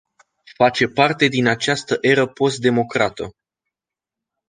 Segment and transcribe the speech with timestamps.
[0.55, 3.31] Face parte din această eră post-democrată.